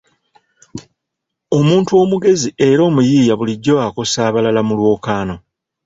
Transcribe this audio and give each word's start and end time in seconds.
Omuntu 1.57 1.91
omugezi 2.03 2.49
era 2.69 2.81
omuyiiya 2.89 3.33
bulijjo 3.39 3.75
akosa 3.87 4.19
abalala 4.27 4.61
mu 4.67 4.73
lwokaano. 4.79 5.35